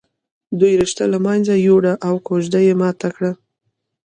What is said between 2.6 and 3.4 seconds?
یې ماته کړه